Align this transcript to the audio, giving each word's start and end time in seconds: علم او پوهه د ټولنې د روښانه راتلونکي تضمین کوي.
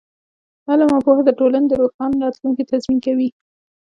علم 0.69 0.89
او 0.95 1.01
پوهه 1.05 1.23
د 1.25 1.31
ټولنې 1.39 1.67
د 1.69 1.73
روښانه 1.81 2.15
راتلونکي 2.25 2.63
تضمین 2.71 2.99
کوي. 3.05 3.29